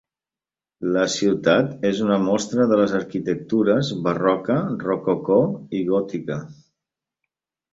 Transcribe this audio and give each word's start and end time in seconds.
La 0.93 1.01
ciutat 1.15 1.85
és 1.89 2.01
una 2.05 2.17
mostra 2.23 2.65
de 2.71 2.79
les 2.81 2.95
arquitectures 3.01 3.93
Barroca, 4.09 4.57
Rococó 4.87 5.39
i 5.81 5.83
Gòtica. 5.93 6.41